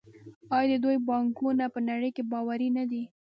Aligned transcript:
آیا 0.57 0.67
د 0.71 0.73
دوی 0.83 0.97
بانکونه 1.07 1.65
په 1.73 1.79
نړۍ 1.89 2.09
کې 2.15 2.23
باوري 2.31 2.69
نه 2.77 2.83
دي؟ 2.91 3.03